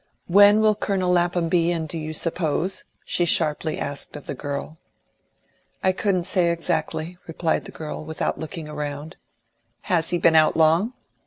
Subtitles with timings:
[0.25, 4.79] "When will Colonel Lapham be in, do you suppose?" she sharply asked of the girl.
[5.83, 9.15] "I couldn't say exactly," replied the girl, without looking round.
[9.81, 10.93] "Has he been out long?"